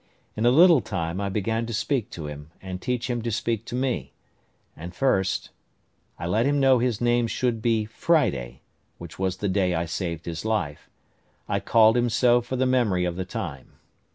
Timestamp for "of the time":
13.05-13.73